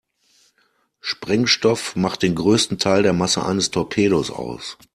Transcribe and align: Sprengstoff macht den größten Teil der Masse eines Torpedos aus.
Sprengstoff 0.99 1.95
macht 1.95 2.23
den 2.23 2.33
größten 2.33 2.79
Teil 2.79 3.03
der 3.03 3.13
Masse 3.13 3.45
eines 3.45 3.69
Torpedos 3.69 4.31
aus. 4.31 4.79